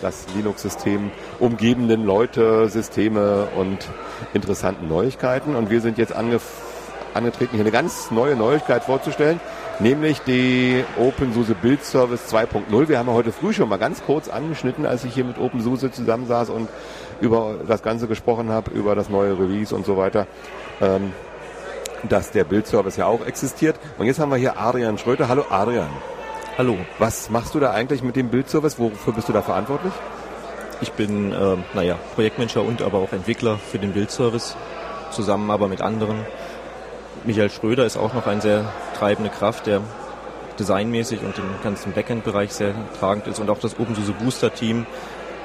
[0.00, 3.78] das Linux-System umgebenden Leute, Systeme und
[4.34, 5.54] interessanten Neuigkeiten.
[5.54, 9.40] Und wir sind jetzt angetreten, hier eine ganz neue Neuigkeit vorzustellen,
[9.78, 12.88] nämlich die OpenSUSE Build Service 2.0.
[12.88, 16.50] Wir haben heute früh schon mal ganz kurz angeschnitten, als ich hier mit OpenSUSE zusammensaß
[16.50, 16.68] und
[17.20, 20.26] über das Ganze gesprochen habe, über das neue Release und so weiter.
[20.80, 21.12] Ähm,
[22.08, 23.76] dass der Build-Service ja auch existiert.
[23.98, 25.28] Und jetzt haben wir hier Adrian Schröter.
[25.28, 25.88] Hallo Adrian.
[26.58, 26.78] Hallo.
[26.98, 28.78] Was machst du da eigentlich mit dem Bildservice?
[28.78, 29.92] Wofür bist du da verantwortlich?
[30.80, 34.56] Ich bin, äh, naja, Projektmanager und aber auch Entwickler für den Bildservice,
[35.10, 36.24] zusammen aber mit anderen.
[37.24, 39.82] Michael Schröder ist auch noch eine sehr treibende Kraft, der
[40.58, 44.86] designmäßig und im ganzen Backend-Bereich sehr tragend ist und auch das OpenSUSE Booster Team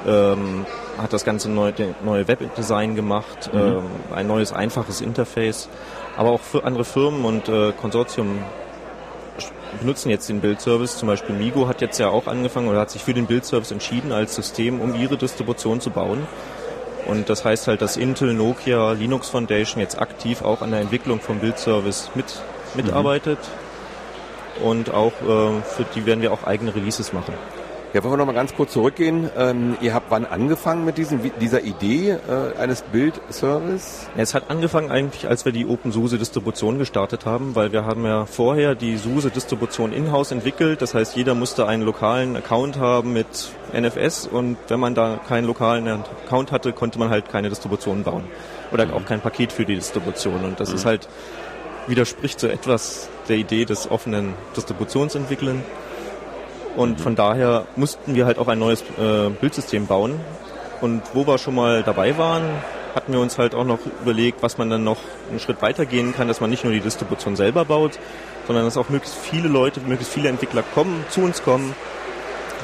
[0.08, 0.66] ähm,
[0.98, 1.74] hat das ganze neue,
[2.06, 3.60] neue Webdesign gemacht, mhm.
[3.60, 3.84] ähm,
[4.16, 5.68] ein neues einfaches Interface,
[6.16, 8.40] aber auch für andere Firmen und äh, Konsortium
[9.80, 10.98] benutzen jetzt den Build-Service.
[10.98, 14.12] Zum Beispiel Migo hat jetzt ja auch angefangen oder hat sich für den Build-Service entschieden
[14.12, 16.28] als System, um ihre Distribution zu bauen.
[17.08, 21.20] Und das heißt halt, dass Intel, Nokia, Linux Foundation jetzt aktiv auch an der Entwicklung
[21.20, 22.42] vom Build-Service mit,
[22.76, 23.40] mitarbeitet.
[24.60, 24.66] Mhm.
[24.66, 27.34] Und auch äh, für die werden wir auch eigene Releases machen.
[27.94, 29.30] Ja, wollen wir noch mal ganz kurz zurückgehen.
[29.38, 34.08] Ähm, ihr habt wann angefangen mit diesem, dieser Idee äh, eines Build-Service?
[34.16, 38.26] Ja, es hat angefangen eigentlich, als wir die OpenSUSE-Distribution gestartet haben, weil wir haben ja
[38.26, 40.82] vorher die SUSE-Distribution in-house entwickelt.
[40.82, 43.28] Das heißt, jeder musste einen lokalen Account haben mit
[43.74, 48.24] NFS und wenn man da keinen lokalen Account hatte, konnte man halt keine Distribution bauen.
[48.72, 48.94] Oder mhm.
[48.94, 50.46] auch kein Paket für die Distribution.
[50.46, 50.76] Und das mhm.
[50.76, 51.10] ist halt,
[51.88, 55.62] widerspricht so etwas der Idee des offenen Distributionsentwickeln.
[56.76, 60.20] Und von daher mussten wir halt auch ein neues äh, Bildsystem bauen.
[60.80, 62.44] Und wo wir schon mal dabei waren,
[62.96, 64.98] hatten wir uns halt auch noch überlegt, was man dann noch
[65.30, 68.00] einen Schritt weiter gehen kann, dass man nicht nur die Distribution selber baut,
[68.48, 71.76] sondern dass auch möglichst viele Leute, möglichst viele Entwickler kommen, zu uns kommen,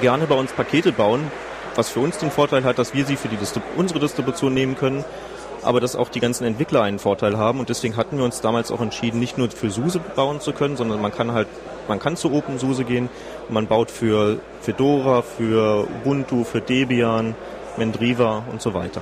[0.02, 1.31] gerne bei uns Pakete bauen,
[1.75, 4.75] was für uns den Vorteil hat, dass wir sie für die Distrib unsere Distribution nehmen
[4.75, 5.05] können
[5.63, 7.59] aber dass auch die ganzen Entwickler einen Vorteil haben.
[7.59, 10.77] Und deswegen hatten wir uns damals auch entschieden, nicht nur für SUSE bauen zu können,
[10.77, 11.48] sondern man kann halt,
[11.87, 13.09] man kann zu OpenSUSE gehen.
[13.48, 17.36] Und man baut für Fedora, für Ubuntu, für Debian,
[17.77, 19.02] Mendriva und so weiter.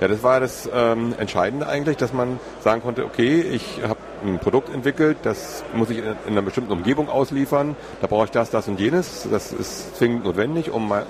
[0.00, 4.38] Ja, das war das ähm, Entscheidende eigentlich, dass man sagen konnte, okay, ich habe ein
[4.38, 8.50] Produkt entwickelt, das muss ich in, in, einer bestimmten Umgebung ausliefern, da brauche ich das,
[8.50, 11.02] das und jenes, das ist zwingend notwendig, um äh,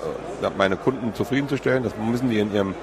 [0.56, 2.74] meine Kunden zufriedenzustellen, das müssen die in ihrem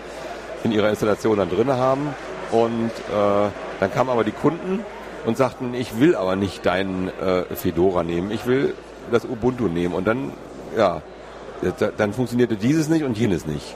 [0.66, 2.10] in ihrer Installation dann drin haben.
[2.52, 3.50] Und äh,
[3.80, 4.84] dann kamen aber die Kunden
[5.26, 8.74] und sagten, ich will aber nicht deinen äh, Fedora nehmen, ich will
[9.12, 9.94] das Ubuntu nehmen.
[9.94, 10.32] Und dann,
[10.78, 11.02] ja,
[11.98, 13.76] dann funktionierte dieses nicht und jenes nicht.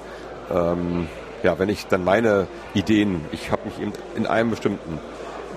[0.51, 1.07] Ähm,
[1.43, 4.99] ja, wenn ich dann meine Ideen, ich habe mich in, in einem bestimmten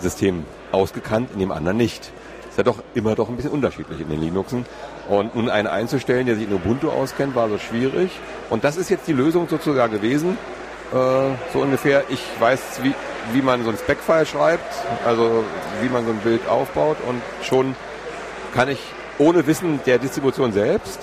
[0.00, 2.12] System ausgekannt, in dem anderen nicht.
[2.48, 4.66] Ist ja doch immer doch ein bisschen unterschiedlich in den Linuxen.
[5.08, 8.10] Und nun einen einzustellen, der sich in Ubuntu auskennt, war so schwierig.
[8.50, 10.36] Und das ist jetzt die Lösung sozusagen gewesen.
[10.92, 10.96] Äh,
[11.52, 12.04] so ungefähr.
[12.08, 12.94] Ich weiß, wie,
[13.32, 14.72] wie man so ein Spec-File schreibt,
[15.06, 15.44] also
[15.80, 17.74] wie man so ein Bild aufbaut und schon
[18.54, 18.80] kann ich
[19.18, 21.00] ohne Wissen der Distribution selbst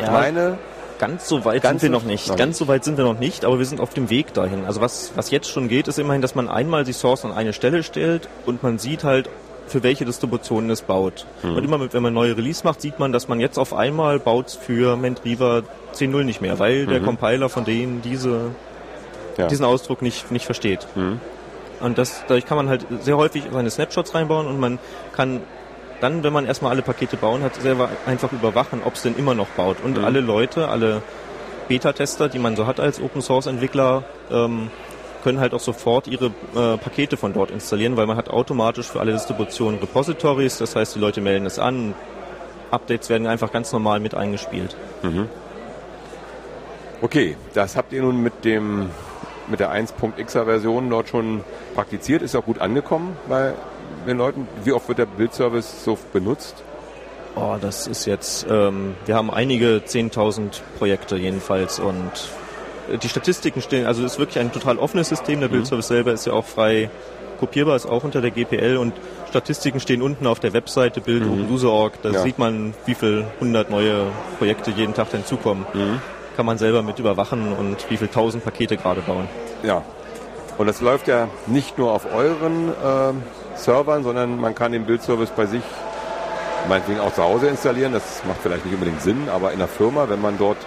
[0.00, 0.10] ja.
[0.10, 0.58] meine
[0.98, 2.34] Ganz so weit sind wir noch nicht.
[2.36, 4.64] Ganz so weit sind wir noch nicht, aber wir sind auf dem Weg dahin.
[4.64, 7.52] Also was, was jetzt schon geht, ist immerhin, dass man einmal die Source an eine
[7.52, 9.28] Stelle stellt und man sieht halt,
[9.66, 11.26] für welche Distributionen es baut.
[11.42, 11.56] Mhm.
[11.56, 14.50] Und immer, wenn man neue Release macht, sieht man, dass man jetzt auf einmal baut
[14.50, 16.90] für Mendriva 10.0 nicht mehr, weil mhm.
[16.90, 18.52] der Compiler von denen diese
[19.36, 19.46] ja.
[19.46, 20.86] diesen Ausdruck nicht, nicht versteht.
[20.94, 21.20] Mhm.
[21.80, 24.78] Und das, dadurch kann man halt sehr häufig seine Snapshots reinbauen und man
[25.12, 25.42] kann
[26.00, 29.34] dann, wenn man erstmal alle Pakete bauen hat, selber einfach überwachen, ob es denn immer
[29.34, 29.78] noch baut.
[29.82, 30.04] Und mhm.
[30.04, 31.02] alle Leute, alle
[31.68, 34.70] Beta-Tester, die man so hat als Open-Source-Entwickler, ähm,
[35.22, 39.00] können halt auch sofort ihre äh, Pakete von dort installieren, weil man hat automatisch für
[39.00, 41.94] alle Distributionen Repositories, das heißt, die Leute melden es an,
[42.70, 44.76] Updates werden einfach ganz normal mit eingespielt.
[45.02, 45.28] Mhm.
[47.02, 48.90] Okay, das habt ihr nun mit dem
[49.48, 51.42] mit der 1.xer Version dort schon
[51.74, 53.54] praktiziert, ist auch gut angekommen bei
[54.06, 54.46] den Leuten.
[54.64, 56.62] Wie oft wird der Bildservice so benutzt?
[57.34, 62.10] Oh, das ist jetzt, ähm, wir haben einige 10.000 Projekte jedenfalls und
[63.02, 65.40] die Statistiken stehen, also es ist wirklich ein total offenes System.
[65.40, 65.54] Der mhm.
[65.54, 66.88] Bildservice selber ist ja auch frei
[67.40, 68.94] kopierbar, ist auch unter der GPL und
[69.28, 72.00] Statistiken stehen unten auf der Webseite bild.user.org.
[72.02, 72.22] Da ja.
[72.22, 74.06] sieht man, wie viele hundert neue
[74.38, 75.66] Projekte jeden Tag hinzukommen.
[75.74, 76.00] Mhm
[76.36, 79.28] kann man selber mit überwachen und wie viele tausend Pakete gerade bauen.
[79.62, 79.82] Ja.
[80.58, 85.30] Und das läuft ja nicht nur auf euren äh, Servern, sondern man kann den Bildservice
[85.30, 85.62] bei sich
[86.68, 87.92] meinetwegen auch zu Hause installieren.
[87.92, 90.58] Das macht vielleicht nicht unbedingt Sinn, aber in der Firma, wenn man dort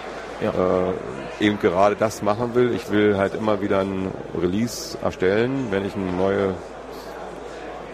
[0.42, 0.52] ja.
[0.52, 5.86] äh, eben gerade das machen will, ich will halt immer wieder ein Release erstellen, wenn
[5.86, 6.54] ich eine neue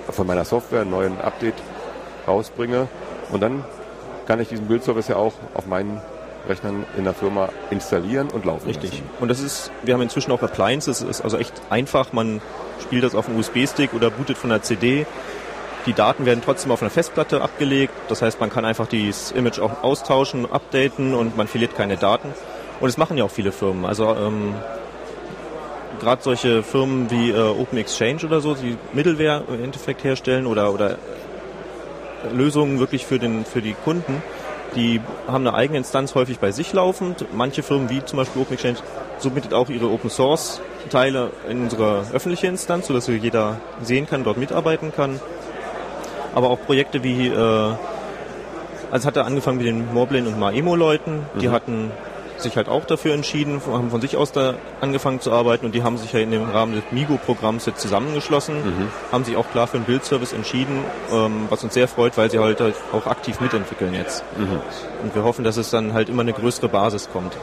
[0.10, 1.56] von meiner Software einen neuen Update
[2.28, 2.88] rausbringe
[3.32, 3.64] und dann
[4.28, 6.00] kann ich diesen Bildservice ja auch auf meinen
[6.48, 8.92] Rechnern in der Firma installieren und laufen Richtig.
[8.92, 9.10] lassen.
[9.20, 12.14] Und das ist, wir haben inzwischen auch Appliances, es ist also echt einfach.
[12.14, 12.42] Man
[12.82, 15.06] spielt das auf einem USB-Stick oder bootet von einer CD.
[15.86, 17.94] Die Daten werden trotzdem auf einer Festplatte abgelegt.
[18.08, 22.30] Das heißt, man kann einfach dieses Image auch austauschen, updaten und man verliert keine Daten.
[22.80, 23.86] Und das machen ja auch viele Firmen.
[23.86, 24.56] Also ähm,
[26.00, 30.74] gerade solche Firmen wie äh, Open Exchange oder so, die Middleware im Endeffekt herstellen oder,
[30.74, 30.98] oder
[32.34, 34.22] Lösungen wirklich für, den, für die Kunden,
[34.76, 37.26] die haben eine eigene Instanz häufig bei sich laufend.
[37.34, 38.78] Manche Firmen wie zum Beispiel Open Exchange
[39.20, 44.38] submittet auch ihre Open Source Teile in unsere öffentliche Instanz, sodass jeder sehen kann, dort
[44.38, 45.20] mitarbeiten kann.
[46.34, 47.78] Aber auch Projekte wie, äh, also
[48.92, 51.92] es hatte angefangen mit den Moblin und Maemo-Leuten, die hatten
[52.38, 55.84] sich halt auch dafür entschieden, haben von sich aus da angefangen zu arbeiten und die
[55.84, 58.56] haben sich ja in dem Rahmen des Migo-Programms jetzt zusammengeschlossen,
[59.12, 62.40] haben sich auch klar für einen Bildservice entschieden, ähm, was uns sehr freut, weil sie
[62.40, 64.24] halt, halt auch aktiv mitentwickeln jetzt.
[65.04, 67.36] Und wir hoffen, dass es dann halt immer eine größere Basis kommt.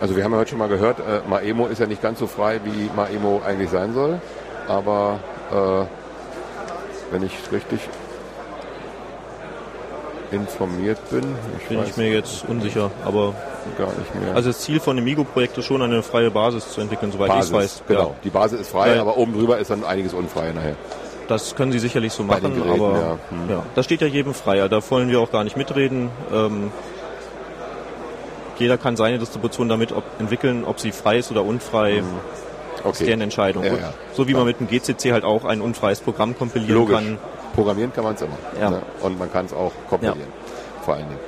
[0.00, 2.26] Also wir haben ja heute schon mal gehört, äh, Maemo ist ja nicht ganz so
[2.26, 4.20] frei, wie Maemo eigentlich sein soll.
[4.68, 5.18] Aber
[5.50, 7.80] äh, wenn ich richtig
[10.30, 11.24] informiert bin,
[11.58, 13.34] ich Bin ich mir jetzt unsicher, aber
[13.76, 14.34] gar nicht mehr.
[14.34, 17.40] also das Ziel von dem Migo-Projekt ist schon eine freie Basis zu entwickeln, soweit ich
[17.40, 17.82] es weiß.
[17.88, 18.00] genau.
[18.00, 18.14] Ja.
[18.24, 20.76] Die Basis ist frei, Weil- aber oben drüber ist dann einiges unfrei nachher.
[21.28, 23.00] Das können sie sicherlich so machen, Geräten, aber ja.
[23.00, 23.56] ja.
[23.58, 23.62] Hm.
[23.74, 24.66] das steht ja jedem frei.
[24.68, 26.10] Da wollen wir auch gar nicht mitreden.
[26.32, 26.72] Ähm,
[28.58, 31.98] jeder kann seine Distribution damit ob, entwickeln, ob sie frei ist oder unfrei.
[31.98, 32.04] Ist
[32.84, 33.06] Okay.
[33.06, 33.64] deren Entscheidung.
[33.64, 33.92] Ja, ja.
[34.14, 36.94] So wie man mit dem GCC halt auch ein unfreies Programm kompilieren Logisch.
[36.94, 37.18] kann.
[37.54, 38.36] Programmieren kann man es immer.
[38.60, 38.70] Ja.
[38.70, 38.82] Ne?
[39.02, 40.20] Und man kann es auch kompilieren.
[40.84, 41.20] Vor allen Dingen.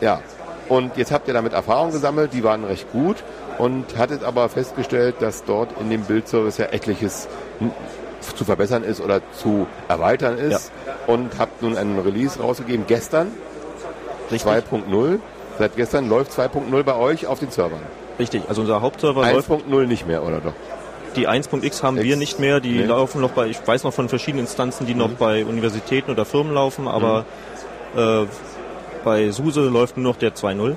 [0.00, 0.20] Ja.
[0.68, 3.16] Und jetzt habt ihr damit Erfahrung gesammelt, die waren recht gut
[3.58, 7.28] und hattet aber festgestellt, dass dort in dem Bildservice ja etliches
[8.36, 10.72] zu verbessern ist oder zu erweitern ist.
[11.06, 13.28] Und habt nun einen Release rausgegeben gestern,
[14.30, 14.50] Richtig.
[14.50, 15.18] 2.0.
[15.58, 17.80] Seit gestern läuft 2.0 bei euch auf den Servern.
[18.18, 18.42] Richtig.
[18.48, 20.52] Also unser Hauptserver läuft 1.0 nicht mehr, oder doch?
[21.14, 22.84] Die 1.x haben X, wir nicht mehr, die nee.
[22.84, 25.16] laufen noch bei, ich weiß noch von verschiedenen Instanzen, die noch Mhm.
[25.18, 27.24] bei Universitäten oder Firmen laufen, aber
[27.96, 28.26] äh,
[29.06, 30.74] bei SUSE läuft nur noch der 2.0.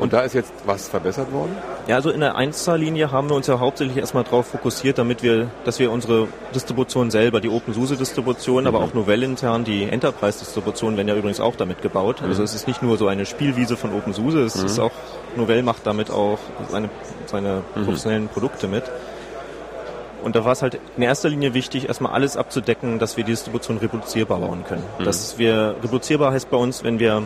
[0.00, 1.56] Und da ist jetzt was verbessert worden?
[1.86, 5.48] Ja, also in der 1-Linie haben wir uns ja hauptsächlich erstmal darauf fokussiert, damit wir,
[5.64, 11.14] dass wir unsere Distribution selber, die OpenSUSE-Distribution, aber auch Novell intern, die Enterprise-Distribution werden ja
[11.14, 12.22] übrigens auch damit gebaut.
[12.22, 14.90] Also es ist nicht nur so eine Spielwiese von OpenSUSE, es ist auch,
[15.36, 16.38] Novell macht damit auch
[16.70, 16.90] seine,
[17.26, 18.82] seine professionellen Produkte mit.
[20.22, 23.32] Und da war es halt in erster Linie wichtig, erstmal alles abzudecken, dass wir die
[23.32, 24.84] Distribution reproduzierbar bauen können.
[25.04, 27.22] Dass wir, reproduzierbar heißt bei uns, wenn wir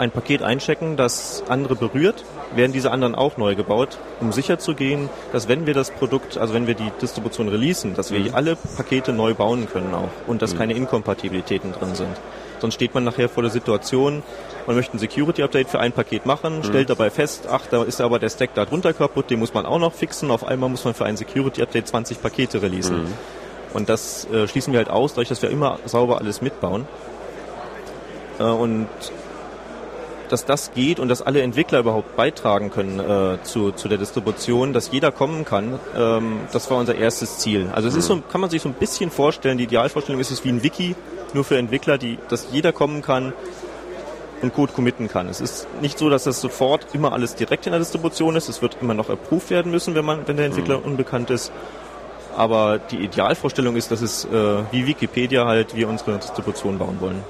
[0.00, 2.24] ein Paket einchecken, das andere berührt,
[2.54, 6.38] werden diese anderen auch neu gebaut, um sicher zu gehen, dass wenn wir das Produkt,
[6.38, 10.40] also wenn wir die Distribution releasen, dass wir alle Pakete neu bauen können auch und
[10.42, 12.16] dass keine Inkompatibilitäten drin sind.
[12.60, 14.22] Sonst steht man nachher vor der Situation,
[14.66, 18.18] man möchte ein Security-Update für ein Paket machen, stellt dabei fest, ach, da ist aber
[18.18, 20.30] der Stack da drunter kaputt, den muss man auch noch fixen.
[20.30, 23.06] Auf einmal muss man für ein Security-Update 20 Pakete releasen.
[23.72, 26.86] Und das äh, schließen wir halt aus, dadurch, dass wir immer sauber alles mitbauen.
[28.38, 28.88] Äh, und
[30.32, 34.72] dass das geht und dass alle Entwickler überhaupt beitragen können äh, zu, zu der Distribution,
[34.72, 37.68] dass jeder kommen kann, ähm, das war unser erstes Ziel.
[37.72, 40.44] Also es ist so, kann man sich so ein bisschen vorstellen, die Idealvorstellung ist es
[40.44, 40.94] wie ein Wiki,
[41.34, 43.32] nur für Entwickler, die, dass jeder kommen kann
[44.42, 45.28] und Code committen kann.
[45.28, 48.48] Es ist nicht so, dass das sofort immer alles direkt in der Distribution ist.
[48.48, 51.52] Es wird immer noch approved werden müssen, wenn man, wenn der Entwickler unbekannt ist.
[52.36, 54.28] Aber die Idealvorstellung ist, dass es äh,
[54.70, 57.22] wie Wikipedia halt wir unsere Distribution bauen wollen.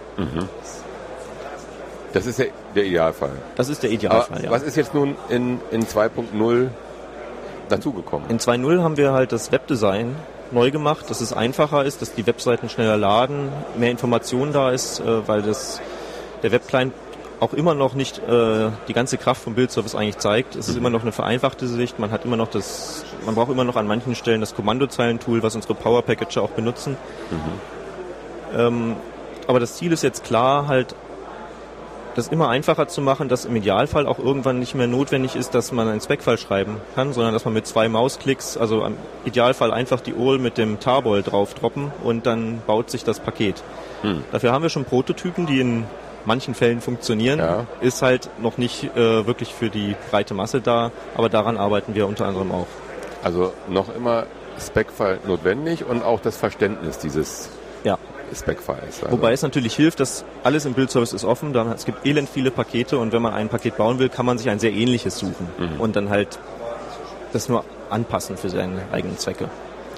[2.12, 3.32] Das ist der, der Idealfall.
[3.56, 4.44] Das ist der Aber Idealfall.
[4.44, 4.50] ja.
[4.50, 6.68] was ist jetzt nun in, in 2.0
[7.68, 8.28] dazugekommen?
[8.30, 10.16] In 2.0 haben wir halt das Webdesign
[10.50, 15.00] neu gemacht, dass es einfacher ist, dass die Webseiten schneller laden, mehr Information da ist,
[15.00, 15.80] äh, weil das,
[16.42, 16.92] der Webclient
[17.38, 20.56] auch immer noch nicht äh, die ganze Kraft vom Bildservice eigentlich zeigt.
[20.56, 21.98] Es ist immer noch eine vereinfachte Sicht.
[21.98, 25.54] Man hat immer noch das, man braucht immer noch an manchen Stellen das Kommandozeilentool, was
[25.54, 26.98] unsere Power Packager auch benutzen.
[28.54, 28.96] Ähm,
[29.46, 30.94] aber das Ziel ist jetzt klar, halt
[32.14, 35.72] das immer einfacher zu machen, dass im Idealfall auch irgendwann nicht mehr notwendig ist, dass
[35.72, 40.00] man einen Spec-File schreiben kann, sondern dass man mit zwei Mausklicks, also im Idealfall einfach
[40.00, 43.62] die URL mit dem Tarball drauf droppen und dann baut sich das Paket.
[44.32, 45.84] Dafür haben wir schon Prototypen, die in
[46.24, 47.38] manchen Fällen funktionieren.
[47.38, 47.66] Ja.
[47.80, 52.06] Ist halt noch nicht äh, wirklich für die breite Masse da, aber daran arbeiten wir
[52.06, 52.66] unter anderem auch.
[53.22, 54.26] Also noch immer
[54.58, 57.50] Spec-File notwendig und auch das Verständnis dieses
[57.84, 57.98] Ja.
[58.34, 59.02] Spec-Files.
[59.04, 61.52] Also, Wobei es natürlich hilft, dass alles im Bildservice ist offen.
[61.52, 64.38] Da- Es gibt elend viele Pakete und wenn man ein Paket bauen will, kann man
[64.38, 66.38] sich ein sehr ähnliches suchen und dann halt
[67.32, 69.48] das nur anpassen für seine eigenen Zwecke.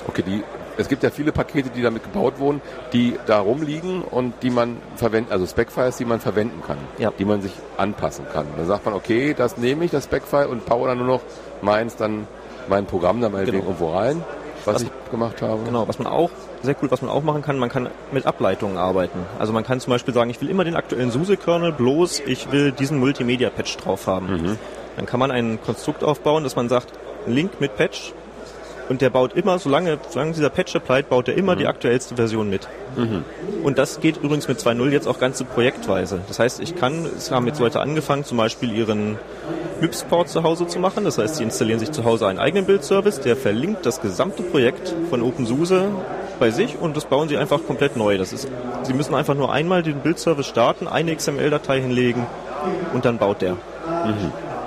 [0.09, 0.43] okay, die
[0.79, 2.63] es gibt ja viele Pakete, die damit gebaut wurden,
[2.95, 7.13] die da rumliegen und die man verwenden, also Spec-Files, die man verwenden kann, Ja.
[7.19, 8.47] die man sich anpassen kann.
[8.57, 11.21] Dann sagt man, okay, das nehme ich, das Spec-File und baue dann nur noch
[11.61, 12.27] meins, dann
[12.69, 13.71] mein Programm da meinetwegen Genau.
[13.73, 14.25] irgendwo rein,
[14.65, 15.63] was, Was- ich gemacht habe.
[15.67, 16.31] Genau, was man auch,
[16.63, 19.19] sehr cool, was man auch machen kann, man kann mit Ableitungen arbeiten.
[19.39, 22.73] Also man kann zum Beispiel sagen, ich will immer den aktuellen SUSE-Kernel, bloß ich will
[22.73, 24.59] diesen Multimedia-Patch drauf haben.
[24.97, 26.93] Dann kann man ein Konstrukt aufbauen, dass man sagt,
[27.27, 28.13] Link mit Patch
[28.89, 32.51] und der baut immer, solange, solange dieser Patch applied, baut er immer die aktuellste Version
[32.51, 32.69] mit.
[33.63, 36.21] Und das geht übrigens mit 2.0 jetzt auch ganze projektweise.
[36.29, 39.19] Das heißt, ich kann, es haben jetzt Leute angefangen, zum Beispiel ihren
[39.81, 41.05] MIPS-Port zu Hause zu machen.
[41.05, 44.95] Das heißt, sie installieren sich zu Hause einen eigenen Bildservice, der verlinkt das gesamte Projekt
[45.09, 45.87] von OpenSUSE
[46.43, 48.19] bei sich und das bauen sie einfach komplett neu.
[48.19, 48.49] Das ist,
[48.83, 52.27] sie müssen einfach nur einmal den Bildservice starten, eine XML-Datei hinlegen
[52.93, 53.57] und dann baut der.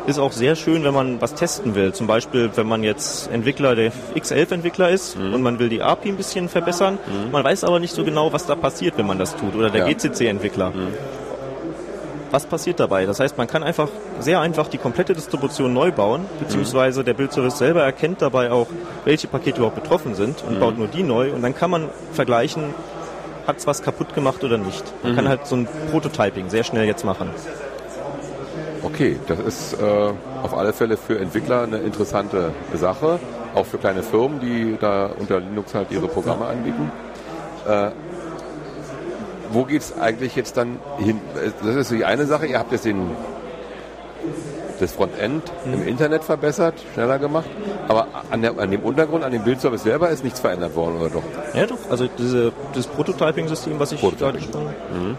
[0.07, 1.91] Ist auch sehr schön, wenn man was testen will.
[1.91, 6.15] Zum Beispiel, wenn man jetzt Entwickler, der X11-Entwickler ist und man will die API ein
[6.15, 6.97] bisschen verbessern.
[7.31, 9.53] Man weiß aber nicht so genau, was da passiert, wenn man das tut.
[9.55, 9.87] Oder der Ja.
[9.93, 10.71] GCC-Entwickler.
[12.35, 13.05] Was passiert dabei?
[13.05, 13.87] Das heißt, man kann einfach
[14.19, 18.67] sehr einfach die komplette Distribution neu bauen, beziehungsweise der Bildservice selber erkennt dabei auch,
[19.05, 21.31] welche Pakete überhaupt betroffen sind und baut nur die neu.
[21.31, 22.73] Und dann kann man vergleichen,
[23.47, 24.83] hat es was kaputt gemacht oder nicht.
[25.01, 27.29] Man kann halt so ein Prototyping sehr schnell jetzt machen.
[28.83, 30.11] Okay, das ist äh,
[30.43, 33.17] auf alle Fälle für Entwickler eine interessante Sache,
[33.53, 36.91] auch für kleine Firmen, die da unter Linux halt ihre Programme anbieten.
[37.65, 37.91] Äh,
[39.55, 41.19] wo geht's eigentlich jetzt dann hin?
[41.63, 43.09] Das ist die eine Sache, ihr habt jetzt den,
[44.79, 47.45] das Frontend im Internet verbessert, schneller gemacht,
[47.87, 51.09] aber an, der, an dem Untergrund, an dem Bildservice selber ist nichts verändert worden, oder
[51.09, 51.23] doch?
[51.53, 51.77] Ja, doch.
[51.89, 54.51] Also diese, dieses Prototyping-System, was ich gerade schon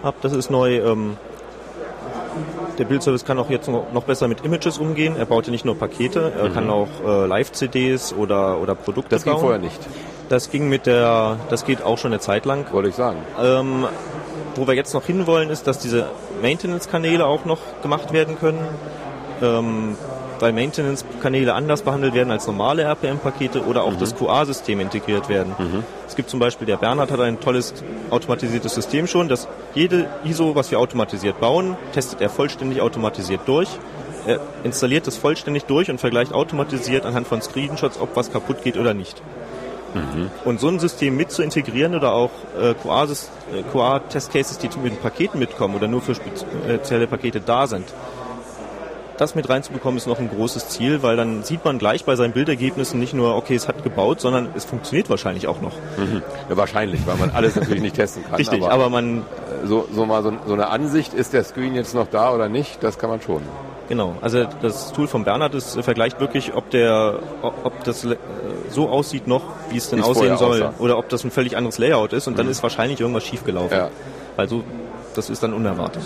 [0.02, 0.76] habe, das ist neu.
[0.76, 1.16] Ähm,
[2.78, 5.16] der Bildservice kann auch jetzt noch besser mit Images umgehen.
[5.18, 9.24] Er baut ja nicht nur Pakete, er kann auch äh, Live-CDs oder, oder Produkte Das
[9.24, 9.40] ging bauen.
[9.40, 9.78] vorher nicht,
[10.28, 12.66] Das ging mit der, das geht auch schon eine Zeit lang.
[12.72, 13.16] wollte ich sagen.
[13.42, 13.86] Ähm,
[14.56, 16.06] wo wir jetzt noch hinwollen, ist, dass diese
[16.42, 18.60] Maintenance-Kanäle auch noch gemacht werden können.
[19.42, 19.96] Ähm,
[20.40, 25.54] weil Maintenance-Kanäle anders behandelt werden als normale RPM-Pakete oder auch das QA-System integriert werden.
[26.06, 27.75] Es gibt zum Beispiel, der Bernhard hat ein tolles
[28.10, 33.68] automatisiertes System schon, dass jede ISO, was wir automatisiert bauen, testet er vollständig automatisiert durch.
[34.26, 38.76] Er installiert es vollständig durch und vergleicht automatisiert anhand von Screenshots, ob was kaputt geht
[38.76, 39.22] oder nicht.
[40.44, 45.00] Und so ein System mit zu integrieren oder auch äh, QA-Sys- äh, QA-Test-Cases, die mit
[45.02, 47.86] Paketen mitkommen oder nur für spezielle Pakete da sind,
[49.18, 52.32] das mit reinzubekommen ist noch ein großes Ziel, weil dann sieht man gleich bei seinen
[52.32, 55.72] Bildergebnissen nicht nur, okay, es hat gebaut, sondern es funktioniert wahrscheinlich auch noch.
[56.48, 58.34] Ja, wahrscheinlich, weil man alles natürlich nicht testen kann.
[58.34, 59.22] Richtig, aber, man,
[59.64, 62.82] so, so mal so, so eine Ansicht, ist der Screen jetzt noch da oder nicht,
[62.82, 63.42] das kann man schon.
[63.88, 68.16] genau, also das Tool von Bernhard ist, äh, vergleicht wirklich, ob der, ob das äh,
[68.70, 70.75] so aussieht noch, wie es denn Wie es aussehen soll, aussah.
[70.78, 73.76] oder ob das ein völlig anderes Layout ist und dann ist wahrscheinlich irgendwas schiefgelaufen.
[73.76, 73.90] Ja.
[74.37, 74.62] Also,
[75.14, 76.02] das ist dann unerwartet.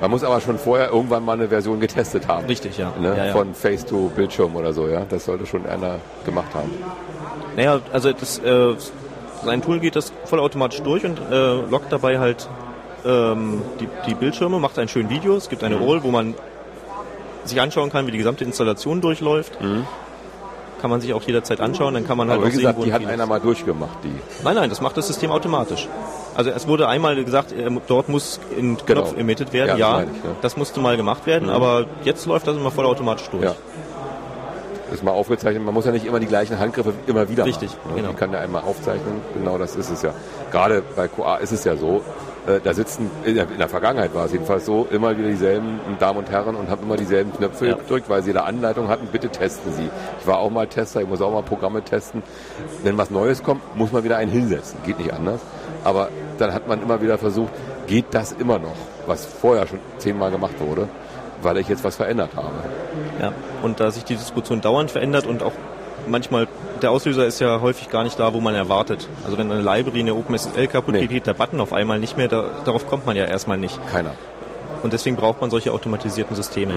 [0.00, 2.46] Man muss aber schon vorher irgendwann mal eine Version getestet haben.
[2.46, 2.92] Richtig, ja.
[2.98, 3.14] Ne?
[3.16, 3.32] ja, ja.
[3.32, 5.02] Von Face to Bildschirm oder so, ja.
[5.08, 6.70] Das sollte schon einer gemacht haben.
[7.56, 8.74] Naja, also das, äh,
[9.44, 12.48] sein Tool geht das vollautomatisch durch und äh, lockt dabei halt
[13.04, 15.36] ähm, die, die Bildschirme, macht ein schönes Video.
[15.36, 15.82] Es gibt eine Mhm.
[15.82, 16.34] Roll, wo man
[17.44, 19.52] sich anschauen kann, wie die gesamte Installation durchläuft.
[20.80, 22.44] Kann man sich auch jederzeit anschauen, dann kann man halt Mhm.
[22.46, 24.12] Aber auch wie gesagt, sehen, wo die hat einer mal durchgemacht, die.
[24.44, 25.88] Nein, nein, das macht das System automatisch.
[26.34, 29.02] Also es wurde einmal gesagt, äh, dort muss ein Genau.
[29.02, 30.30] Knopf emitted werden, Ja, das ja, meine ich, ja.
[30.40, 33.44] das musste mal gemacht werden, aber jetzt läuft das immer vollautomatisch durch.
[33.44, 33.54] Ja.
[34.92, 37.90] Ist mal aufgezeichnet, man muss ja nicht immer die gleichen Handgriffe immer wieder Richtig, machen.
[37.94, 38.00] ne?
[38.00, 38.08] genau.
[38.10, 40.12] Die kann ja einmal aufzeichnen, genau das ist es ja.
[40.50, 42.02] Gerade bei QA ist es ja so,
[42.64, 46.18] da sitzen, in der, in der Vergangenheit war es jedenfalls so, immer wieder dieselben Damen
[46.20, 47.74] und Herren und haben immer dieselben Knöpfe Ja.
[47.76, 49.88] gedrückt, weil sie da Anleitung hatten, bitte testen Sie.
[50.20, 52.22] Ich war auch mal Tester, ich muss auch mal Programme testen.
[52.82, 55.40] Wenn was Neues kommt, muss man wieder einen hinsetzen, geht nicht anders.
[55.84, 57.52] Aber dann hat man immer wieder versucht,
[57.86, 60.88] geht das immer noch, was vorher schon zehnmal gemacht wurde,
[61.42, 62.52] weil ich jetzt was verändert habe.
[63.20, 63.32] Ja,
[63.62, 65.52] und da sich die Distribution dauernd verändert und auch
[66.08, 66.48] manchmal,
[66.82, 69.08] der Auslöser ist ja häufig gar nicht da, wo man erwartet.
[69.24, 71.00] Also wenn eine Library, eine OpenSSL kaputt Nee.
[71.02, 73.78] geht, geht der Button auf einmal nicht mehr, da, darauf kommt man ja erstmal nicht.
[73.90, 74.14] Keiner.
[74.82, 76.74] Und deswegen braucht man solche automatisierten Systeme.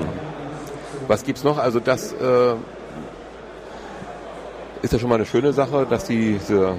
[1.08, 1.58] Was gibt's noch?
[1.58, 2.54] Also das äh,
[4.82, 6.76] ist ja schon mal eine schöne Sache, dass diese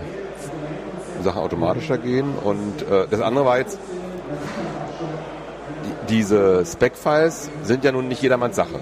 [1.23, 2.35] Sachen automatischer gehen.
[2.43, 3.79] Und äh, das andere war jetzt,
[6.09, 8.81] die, diese Spec-Files sind ja nun nicht jedermanns Sache.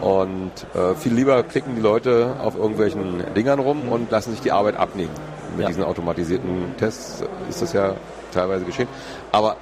[0.00, 4.52] Und äh, viel lieber klicken die Leute auf irgendwelchen Dingern rum und lassen sich die
[4.52, 5.10] Arbeit abnehmen.
[5.56, 5.68] Mit Ja.
[5.68, 7.94] diesen automatisierten Tests ist das ja
[8.32, 8.88] teilweise geschehen.
[9.32, 9.56] Aber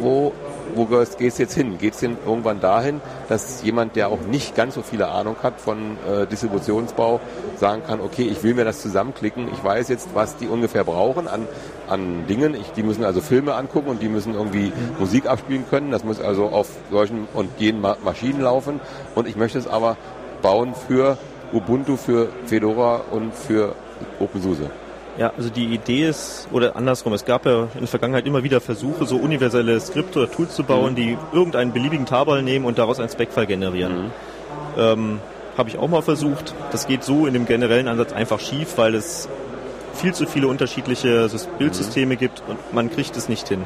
[0.00, 0.32] wo
[0.74, 1.78] wo geht es jetzt hin?
[1.78, 5.60] Geht es denn irgendwann dahin, dass jemand, der auch nicht ganz so viele Ahnung hat
[5.60, 7.20] von äh, Distributionsbau,
[7.56, 11.28] sagen kann, okay, ich will mir das zusammenklicken, ich weiß jetzt, was die ungefähr brauchen
[11.28, 11.46] an,
[11.88, 12.54] an Dingen.
[12.54, 14.72] Ich, die müssen also Filme angucken und die müssen irgendwie.
[14.98, 15.90] Musik abspielen können.
[15.90, 18.80] Das muss also auf solchen und jenen Ma Maschinen laufen.
[19.14, 19.96] Und ich möchte es aber
[20.42, 21.18] bauen für
[21.52, 23.74] Ubuntu, für Fedora und für
[24.20, 24.70] OpenSUSE.
[25.18, 28.60] Ja, also die Idee ist, oder andersrum, es gab ja in der Vergangenheit immer wieder
[28.60, 30.96] Versuche, so universelle Skripte oder Tools zu bauen, mhm.
[30.96, 33.96] die irgendeinen beliebigen Tarball nehmen und daraus einen Spec-File generieren.
[33.96, 34.10] Mhm.
[34.76, 35.20] Ähm,
[35.56, 36.54] Habe ich auch mal versucht.
[36.70, 39.26] Das geht so in dem generellen Ansatz einfach schief, weil es
[39.96, 42.18] viel zu viele unterschiedliche Bildsysteme mhm.
[42.18, 43.62] gibt und man kriegt es nicht hin.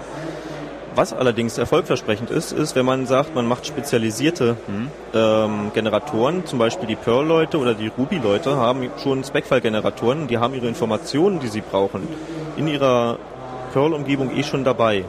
[0.95, 4.89] Was allerdings erfolgversprechend ist, ist, wenn man sagt, man macht spezialisierte mhm.
[5.15, 10.67] ähm, Generatoren, zum Beispiel die Perl-Leute oder die Ruby-Leute haben schon Spec-File-Generatoren, die haben ihre
[10.67, 12.09] Informationen, die sie brauchen,
[12.57, 13.19] in ihrer
[13.73, 15.05] Perl-Umgebung eh schon dabei.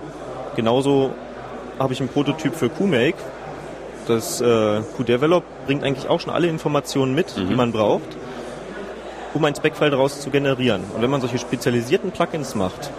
[0.56, 1.12] Genauso
[1.80, 3.18] habe ich einen Prototyp für QMake.
[4.08, 7.50] Das äh, QDevelop bringt eigentlich auch schon alle Informationen mit, mhm.
[7.50, 8.18] die man braucht,
[9.34, 10.84] um ein Spec-File daraus zu generieren.
[10.96, 12.92] Und wenn man solche spezialisierten Plugins macht,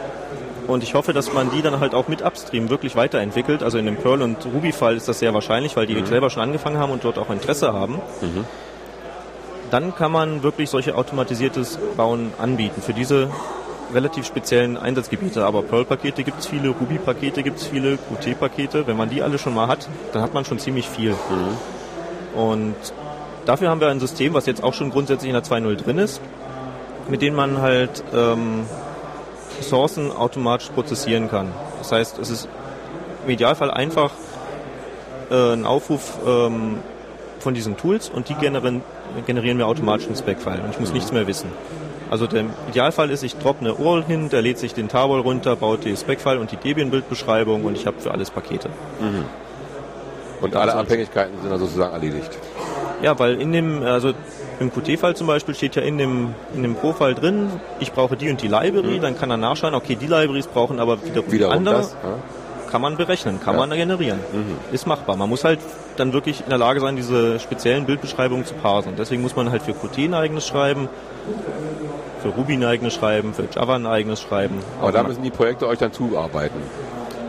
[0.67, 3.63] und ich hoffe, dass man die dann halt auch mit Upstream wirklich weiterentwickelt.
[3.63, 6.07] Also in dem Perl- und Ruby-Fall ist das sehr wahrscheinlich, weil die mhm.
[6.07, 7.95] selber schon angefangen haben und dort auch Interesse haben.
[8.21, 8.45] Mhm.
[9.71, 13.31] Dann kann man wirklich solche automatisiertes Bauen anbieten für diese
[13.93, 15.45] relativ speziellen Einsatzgebiete.
[15.45, 18.87] Aber Perl-Pakete gibt es viele, Ruby-Pakete gibt es viele, Qt-Pakete.
[18.87, 21.11] Wenn man die alle schon mal hat, dann hat man schon ziemlich viel.
[21.13, 22.39] Mhm.
[22.39, 22.77] Und
[23.47, 26.21] dafür haben wir ein System, was jetzt auch schon grundsätzlich in der 2.0 drin ist,
[27.09, 28.65] mit dem man halt ähm,
[29.59, 31.49] Ressourcen automatisch prozessieren kann.
[31.79, 32.49] Das heißt, es ist
[33.25, 34.11] im Idealfall einfach
[35.31, 36.79] äh, ein Aufruf ähm,
[37.39, 38.83] von diesen Tools und die generieren,
[39.27, 40.95] generieren mir automatisch einen Spec-File und ich muss mhm.
[40.95, 41.51] nichts mehr wissen.
[42.11, 45.57] Also der Idealfall ist, ich droppe eine URL hin, der lädt sich den Tarball runter,
[45.57, 48.69] baut die Spec-File und die Debian-Bildbeschreibung und ich habe für alles Pakete.
[49.01, 49.25] Mhm.
[50.43, 52.37] Und alle Abhängigkeiten sind dann sozusagen erledigt.
[53.03, 54.13] Ja, weil in dem, also
[54.61, 57.49] im Qt-Fall zum Beispiel steht ja in dem, in dem Pro-File drin,
[57.81, 59.01] ich brauche die und die Library, mhm.
[59.01, 61.77] dann kann er nachschauen, okay, die Libraries brauchen aber wiederum, wiederum andere.
[61.77, 62.19] Das, ja.
[62.71, 63.67] Kann man berechnen, kann ja.
[63.67, 64.21] man generieren.
[64.33, 64.57] Mhm.
[64.75, 65.17] Ist machbar.
[65.17, 65.59] Man muss halt
[65.97, 68.95] dann wirklich in der Lage sein, diese speziellen Bildbeschreibungen zu parsen.
[68.97, 70.89] Deswegen muss man halt für Qt ein eigenes schreiben,
[72.23, 74.61] für Ruby ein eigenes schreiben, für Java ein eigenes schreiben.
[74.79, 76.61] Aber, aber da müssen die Projekte euch dann zuarbeiten.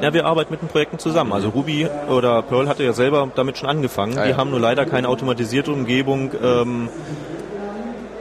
[0.03, 1.31] Ja, wir arbeiten mit den Projekten zusammen.
[1.31, 4.17] Also Ruby oder Perl hatte ja selber damit schon angefangen.
[4.17, 4.27] Ah, ja.
[4.27, 6.89] Die haben nur leider keine automatisierte Umgebung, ähm,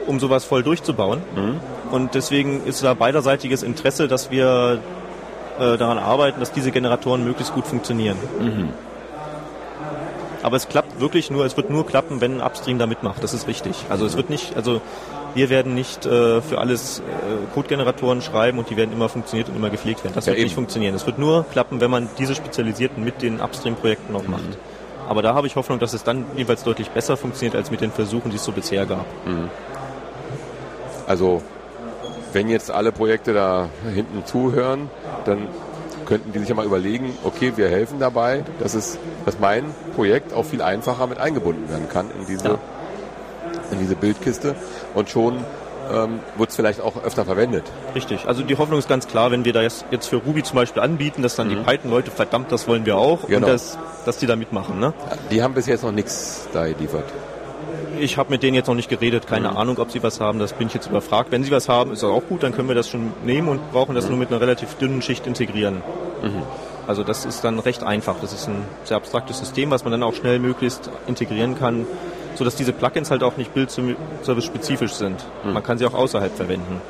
[0.07, 1.19] um sowas voll durchzubauen.
[1.35, 1.59] Mhm.
[1.91, 4.79] Und deswegen ist da beiderseitiges Interesse, dass wir
[5.59, 8.15] äh, daran arbeiten, dass diese Generatoren möglichst gut funktionieren.
[8.39, 8.69] Mhm.
[10.43, 13.23] Aber es klappt wirklich nur, es wird nur klappen, wenn ein Upstream da mitmacht.
[13.23, 13.85] Das ist richtig.
[13.89, 14.81] Also es wird nicht, also
[15.33, 17.03] wir werden nicht äh, für alles äh,
[17.53, 20.13] Code-Generatoren schreiben und die werden immer funktioniert und immer gepflegt werden.
[20.13, 20.45] Das ja, wird eben.
[20.45, 20.93] nicht funktionieren.
[20.93, 24.31] Es wird nur klappen, wenn man diese Spezialisierten mit den Upstream-Projekten noch mhm.
[24.31, 24.57] macht.
[25.07, 27.91] Aber da habe ich Hoffnung, dass es dann jeweils deutlich besser funktioniert als mit den
[27.91, 29.05] Versuchen, die es so bisher gab.
[29.25, 29.49] Mhm.
[31.07, 31.41] Also
[32.33, 34.89] wenn jetzt alle Projekte da hinten zuhören,
[35.25, 35.47] dann
[36.13, 40.33] könnten die sich ja mal überlegen, okay, wir helfen dabei, dass es, dass mein Projekt
[40.33, 42.59] auch viel einfacher mit eingebunden werden kann in diese ja
[43.71, 44.55] in diese Bildkiste
[44.93, 45.43] und schon
[45.91, 47.63] ähm, wird es vielleicht auch öfter verwendet.
[47.93, 48.25] Richtig.
[48.25, 50.81] Also die Hoffnung ist ganz klar, wenn wir da jetzt, jetzt für Ruby zum Beispiel
[50.81, 51.57] anbieten, dass dann mhm.
[51.57, 53.45] die Python-Leute, verdammt, das wollen wir auch genau.
[53.45, 54.79] und dass, dass die da mitmachen.
[54.79, 54.93] Ne?
[55.31, 57.05] Die haben bis jetzt noch nichts da geliefert.
[57.99, 59.57] Ich habe mit denen jetzt noch nicht geredet, keine mhm.
[59.57, 61.31] Ahnung, ob sie was haben, das bin ich jetzt überfragt.
[61.31, 63.71] Wenn sie was haben, ist das auch gut, dann können wir das schon nehmen und
[63.71, 64.11] brauchen das mhm.
[64.11, 65.83] nur mit einer relativ dünnen Schicht integrieren.
[66.21, 66.43] Mhm.
[66.87, 68.15] Also das ist dann recht einfach.
[68.21, 71.85] Das ist ein sehr abstraktes System, was man dann auch schnell möglichst integrieren kann
[72.35, 75.23] sodass diese Plugins halt auch nicht Bild-Service-spezifisch sind.
[75.43, 75.53] Mhm.
[75.53, 76.81] Man kann sie auch außerhalb verwenden.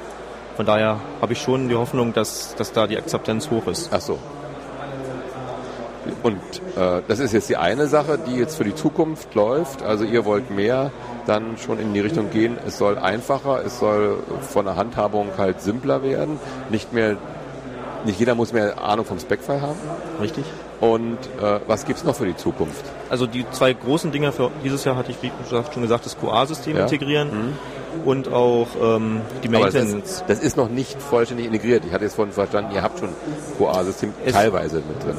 [0.56, 3.90] Von daher habe ich schon die Hoffnung, dass, dass da die Akzeptanz hoch ist.
[3.92, 4.20] Ach so.
[6.22, 6.40] Und
[6.76, 9.84] äh, das ist jetzt die eine Sache, die jetzt für die Zukunft läuft.
[9.84, 10.92] Also ihr wollt mehr
[11.26, 12.58] dann schon in die Richtung gehen.
[12.66, 16.40] Es soll einfacher, es soll von der Handhabung halt simpler werden.
[16.70, 17.18] Nicht mehr,
[18.06, 19.80] nicht jeder muss mehr Ahnung vom Spec-File haben.
[20.22, 20.46] Richtig.
[20.82, 22.84] Und äh, was gibt es noch für die Zukunft?
[23.10, 26.20] Also die zwei großen Dinger für dieses Jahr hatte ich wie gesagt, schon gesagt, das
[26.20, 26.84] QA-System ja.
[26.84, 27.54] integrieren mhm.
[28.04, 29.94] und auch ähm, die Maintenance.
[30.02, 31.84] Das, das, ist noch nicht vollständig integriert.
[31.86, 33.10] Ich hatte jetzt vorhin verstanden, ihr habt schon
[33.58, 35.16] QA-System teilweise mit drin.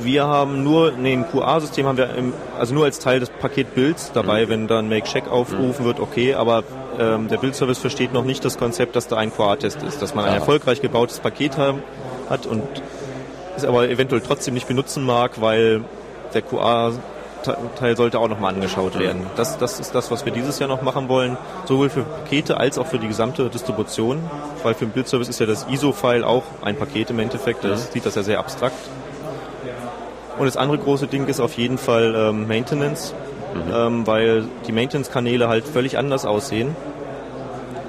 [0.00, 4.12] Wir haben nur, nee, ein QA-System haben wir im, also nur als Teil des Paketbilds
[4.12, 4.50] dabei, mhm.
[4.50, 5.86] wenn dann Make-Check aufgerufen mhm.
[5.86, 6.64] wird, okay, aber
[6.98, 10.24] ähm, der Bildservice versteht noch nicht das Konzept, dass da ein QA-Test ist, dass man
[10.24, 11.82] ein erfolgreich gebautes Paket haben,
[12.30, 12.62] hat und
[13.56, 15.84] es aber eventuell trotzdem nicht benutzen mag, weil
[16.32, 19.26] der QA-Teil sollte auch nochmal angeschaut werden.
[19.36, 22.78] Das, das ist das, was wir dieses Jahr noch machen wollen, sowohl für Pakete als
[22.78, 24.18] auch für die gesamte Distribution,
[24.62, 28.06] weil für den Bildservice ist ja das ISO-File auch ein Paket im Endeffekt, das sieht
[28.06, 28.76] das ja sehr abstrakt.
[30.38, 33.14] Und das andere große Ding ist auf jeden Fall ähm, Maintenance,
[33.54, 33.72] mhm.
[33.72, 36.74] ähm, weil die Maintenance-Kanäle halt völlig anders aussehen.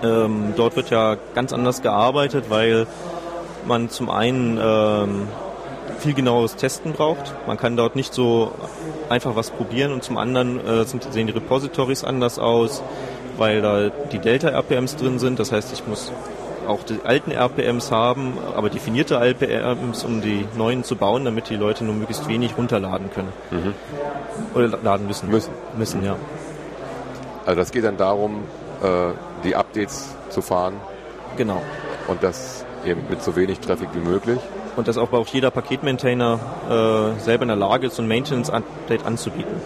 [0.03, 2.85] Ähm, dort wird ja ganz anders gearbeitet, weil
[3.65, 5.27] man zum einen ähm,
[5.99, 7.33] viel genaues Testen braucht.
[7.47, 8.51] Man kann dort nicht so
[9.09, 12.83] einfach was probieren und zum anderen äh, sind, sehen die Repositories anders aus,
[13.37, 15.39] weil da die Delta-RPMs drin sind.
[15.39, 16.11] Das heißt, ich muss
[16.65, 21.55] auch die alten RPMs haben, aber definierte RPMs, um die neuen zu bauen, damit die
[21.55, 23.33] Leute nur möglichst wenig runterladen können.
[23.51, 23.73] Mhm.
[24.53, 25.29] Oder laden müssen.
[25.29, 25.51] Müssen.
[25.77, 26.15] Müssen, ja.
[27.45, 28.43] Also das geht dann darum,
[28.81, 29.11] äh,
[29.43, 30.75] die Updates zu fahren.
[31.37, 31.61] Genau.
[32.07, 34.39] Und das eben mit so wenig Traffic wie möglich.
[34.75, 39.05] Und dass auch, auch jeder Paketmaintainer äh, selber in der Lage ist, so ein Maintenance-Update
[39.05, 39.61] anzubieten.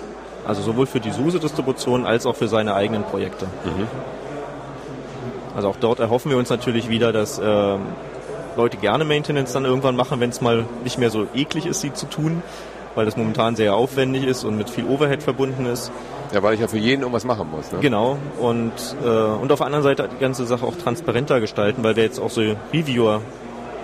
[0.45, 3.45] Also sowohl für die SUSE-Distribution als auch für seine eigenen Projekte.
[3.65, 3.87] Mhm.
[5.59, 7.75] Also auch dort erhoffen wir uns natürlich wieder, dass äh,
[8.55, 11.91] Leute gerne Maintenance dann irgendwann machen, wenn es mal nicht mehr so eklig ist, sie
[11.91, 12.41] zu tun,
[12.95, 15.91] weil das momentan sehr aufwendig ist und mit viel Overhead verbunden ist.
[16.33, 17.73] Ja, weil ich ja für jeden irgendwas machen muss.
[17.73, 17.79] Ne?
[17.81, 18.17] Genau.
[18.39, 18.71] Und,
[19.03, 22.21] äh, und auf der anderen Seite die ganze Sache auch transparenter gestalten, weil wir jetzt
[22.21, 22.41] auch so
[22.73, 23.19] Reviewer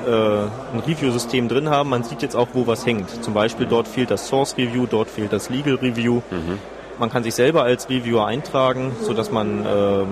[0.07, 1.89] äh, ein Review-System drin haben.
[1.89, 3.21] Man sieht jetzt auch, wo was hängt.
[3.21, 6.21] Zum Beispiel dort fehlt das Source Review, dort fehlt das Legal Review.
[6.31, 6.57] Mhm.
[6.99, 10.07] Man kann sich selber als Reviewer eintragen, sodass man ähm,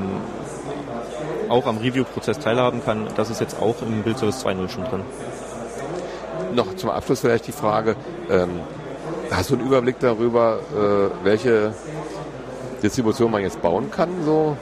[1.49, 3.08] auch am Review-Prozess teilhaben kann.
[3.15, 5.01] Das ist jetzt auch im Build Service 2.0 schon drin.
[6.56, 7.95] Noch zum Abschluss vielleicht die Frage,
[8.29, 8.60] ähm,
[9.32, 11.73] hast du einen Überblick darüber, äh, welche
[12.82, 14.58] Distribution man jetzt bauen kann, so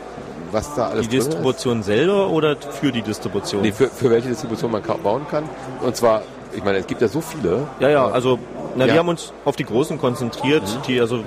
[0.51, 3.61] was da alles Die Distribution selber oder für die Distribution?
[3.61, 5.45] Nee, für, für welche Distribution man bauen kann.
[5.81, 7.67] Und zwar, ich meine, es gibt ja so viele.
[7.79, 8.39] Ja, ja, also
[8.75, 8.93] na, ja.
[8.93, 10.81] wir haben uns auf die großen konzentriert, mhm.
[10.87, 11.23] die also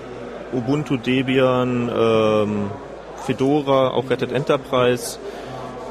[0.53, 2.71] Ubuntu, Debian, ähm,
[3.25, 5.19] Fedora, auch Red Hat Enterprise,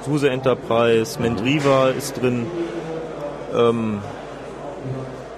[0.06, 2.48] SUSE Enterprise, Mendriva ist drin.
[3.54, 4.00] Ähm,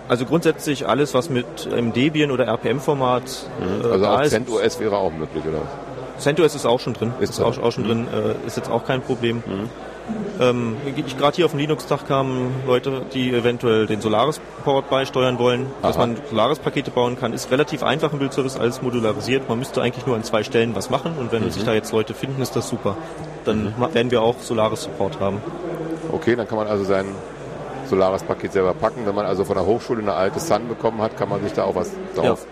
[0.08, 3.23] also grundsätzlich alles, was mit im Debian oder RPM-Format.
[3.60, 3.91] Mhm.
[3.91, 5.62] Also auch CentOS wäre auch möglich, oder?
[6.17, 7.13] CentOS ist auch schon drin.
[7.19, 7.88] Ist, ist auch, auch, schon mhm.
[7.88, 8.08] drin.
[8.43, 9.38] Äh, ist jetzt auch kein Problem.
[9.38, 9.69] Mhm.
[10.39, 10.78] Ähm,
[11.17, 15.88] Gerade hier auf dem Linux-Tag kamen Leute, die eventuell den Solaris-Port beisteuern wollen, Aha.
[15.88, 17.34] dass man Solaris-Pakete bauen kann.
[17.34, 19.49] Ist relativ einfach im Bildservice, alles modularisiert.
[19.49, 21.49] Man müsste eigentlich nur an zwei Stellen was machen und wenn mhm.
[21.49, 22.95] sich da jetzt Leute finden, ist das super.
[23.46, 23.94] Dann mhm.
[23.94, 25.42] werden wir auch Solaris-Support haben.
[26.12, 27.06] Okay, dann kann man also sein
[27.88, 29.06] Solaris-Paket selber packen.
[29.06, 31.64] Wenn man also von der Hochschule eine alte Sun bekommen hat, kann man sich da
[31.64, 32.46] auch was drauf,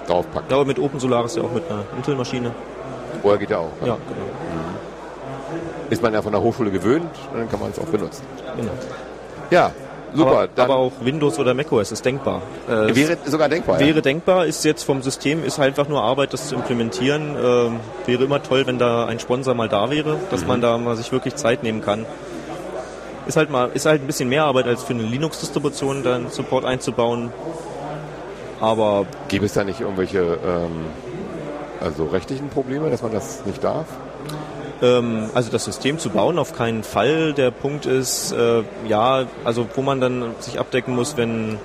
[0.00, 0.06] ja.
[0.06, 0.46] drauf packen.
[0.50, 2.52] Ja, aber mit Open Solaris ja auch mit einer Intel-Maschine.
[3.22, 3.70] Oder geht ja auch.
[3.80, 4.26] Ja, ja genau.
[4.26, 5.90] Mhm.
[5.90, 8.24] Ist man ja von der Hochschule gewöhnt, dann kann man es auch benutzen.
[8.56, 8.72] Genau.
[9.50, 9.72] Ja,
[10.14, 10.48] super.
[10.54, 12.42] Aber, aber, auch Windows oder macOS ist denkbar.
[12.68, 13.78] Äh, wäre sogar denkbar.
[13.78, 14.00] Wäre ja.
[14.00, 17.36] denkbar, ist jetzt vom System, ist einfach nur Arbeit, das zu implementieren.
[17.36, 20.48] Äh, wäre immer toll, wenn da ein Sponsor mal da wäre, dass mhm.
[20.48, 22.06] man da mal sich wirklich Zeit nehmen kann.
[23.26, 26.64] Ist halt mal, ist halt ein bisschen mehr Arbeit als für eine Linux-Distribution, dann Support
[26.64, 27.32] einzubauen.
[28.60, 29.06] Aber.
[29.28, 30.86] Gibt es da nicht irgendwelche ähm,
[31.80, 33.86] also rechtlichen Probleme, dass man das nicht darf?
[34.82, 37.32] Ähm, also das System zu bauen auf keinen Fall.
[37.32, 41.58] Der Punkt ist, äh, ja, also wo man dann sich abdecken muss, wenn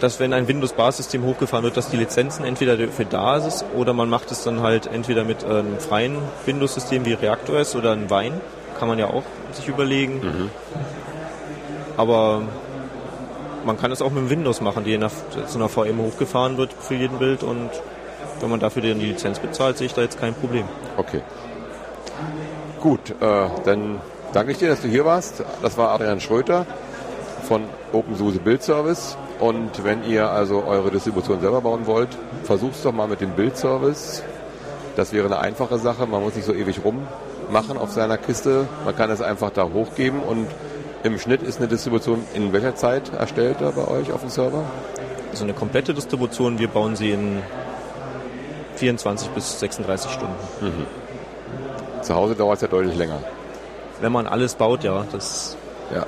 [0.00, 4.08] dass wenn ein Windows-Basissystem hochgefahren wird, dass die Lizenzen entweder dafür da ist oder man
[4.08, 8.40] macht es dann halt entweder mit einem freien Windows-System wie ReactOS oder ein Wine.
[8.78, 10.20] Kann man ja auch sich überlegen.
[10.20, 10.50] Mhm.
[11.98, 12.42] Aber
[13.66, 15.12] man kann es auch mit Windows machen, die nach
[15.46, 17.70] so einer VM hochgefahren wird für jeden Bild und
[18.40, 20.64] wenn man dafür die Lizenz bezahlt, sehe ich da jetzt kein Problem.
[20.96, 21.20] Okay.
[22.80, 24.00] Gut, äh, dann
[24.32, 25.42] danke ich dir, dass du hier warst.
[25.62, 26.66] Das war Adrian Schröter
[27.46, 29.16] von OpenSUSE Build Service.
[29.38, 32.10] Und wenn ihr also eure Distribution selber bauen wollt,
[32.44, 34.22] versucht es doch mal mit dem Build Service.
[34.96, 36.06] Das wäre eine einfache Sache.
[36.06, 38.66] Man muss nicht so ewig rummachen auf seiner Kiste.
[38.84, 40.46] Man kann es einfach da hochgeben und
[41.02, 44.64] im Schnitt ist eine Distribution in welcher Zeit erstellt da bei euch auf dem Server?
[45.30, 47.42] Also eine komplette Distribution, wir bauen sie in
[48.80, 50.34] 24 bis 36 Stunden.
[50.60, 52.02] Mhm.
[52.02, 53.18] Zu Hause dauert es ja deutlich länger.
[54.00, 55.04] Wenn man alles baut, ja.
[55.12, 55.56] Das
[55.94, 56.06] ja.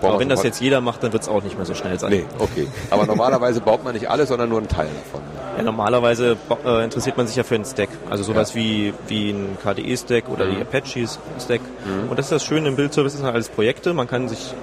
[0.00, 2.10] Aber wenn das jetzt jeder macht, dann wird es auch nicht mehr so schnell sein.
[2.10, 2.68] Nee, okay.
[2.90, 5.26] Aber normalerweise baut man nicht alles, sondern nur einen Teil davon.
[5.56, 7.88] Ja, normalerweise äh, interessiert man sich ja für einen Stack.
[8.08, 8.60] Also sowas ja.
[8.60, 10.54] wie, wie ein KDE-Stack oder mhm.
[10.54, 11.60] die Apache-Stack.
[11.60, 12.10] Mhm.
[12.10, 13.92] Und das ist das Schöne im Bildservice, das sind alles Projekte.
[13.92, 14.54] Man kann sich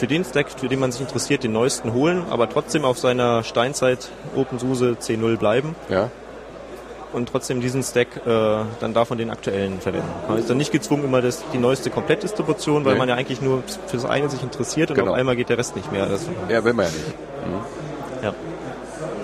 [0.00, 3.44] für den Stack, für den man sich interessiert, den neuesten holen, aber trotzdem auf seiner
[3.44, 5.76] Steinzeit OpenSUSE C0 bleiben.
[5.90, 6.10] Ja.
[7.12, 10.08] Und trotzdem diesen Stack äh, dann davon den aktuellen verwenden.
[10.26, 12.98] Man ist dann nicht gezwungen, immer das, die neueste Komplettdistribution, weil nee.
[12.98, 15.10] man ja eigentlich nur für das eine sich interessiert und genau.
[15.10, 16.06] auf einmal geht der Rest nicht mehr.
[16.06, 17.06] Das ja, will man ja nicht.
[17.06, 18.24] Mhm.
[18.24, 18.34] Ja.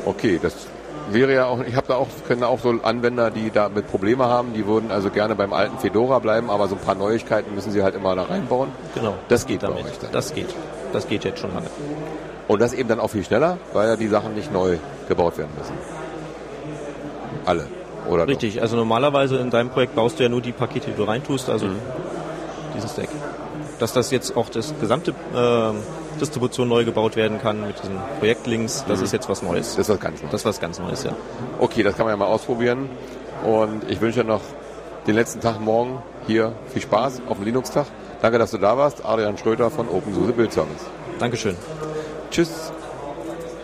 [0.05, 0.67] Okay, das
[1.11, 4.25] wäre ja auch, ich habe da auch, können auch so Anwender, die da mit Probleme
[4.25, 7.71] haben, die würden also gerne beim alten Fedora bleiben, aber so ein paar Neuigkeiten müssen
[7.73, 8.71] sie halt immer da reinbauen.
[8.95, 9.14] Genau.
[9.29, 9.83] Das geht damit.
[9.83, 10.12] bei euch dann.
[10.12, 10.55] Das geht.
[10.92, 11.66] Das geht jetzt schon lange.
[12.49, 15.51] Und das eben dann auch viel schneller, weil ja die Sachen nicht neu gebaut werden
[15.59, 15.75] müssen.
[17.45, 17.66] Alle.
[18.09, 18.62] Oder Richtig, doch?
[18.62, 21.66] also normalerweise in deinem Projekt baust du ja nur die Pakete, die du reintust, also
[21.66, 21.79] mhm.
[22.75, 23.09] dieses Deck.
[23.79, 25.73] Dass das jetzt auch das gesamte äh,
[26.16, 29.05] Distribution neu gebaut werden kann mit diesen Projektlinks, das mhm.
[29.05, 29.76] ist jetzt was Neues.
[29.76, 30.33] Das ist was ganz Neues.
[30.33, 31.12] Das ist was ganz Neues, ja.
[31.59, 32.88] Okay, das kann man ja mal ausprobieren.
[33.44, 34.42] Und ich wünsche dir noch
[35.07, 37.87] den letzten Tag morgen hier viel Spaß auf dem Linux-Tag.
[38.22, 39.05] Danke, dass du da warst.
[39.05, 40.87] Adrian Schröter von OpenSUSE Build Service.
[41.18, 41.57] Dankeschön.
[42.31, 42.72] Tschüss.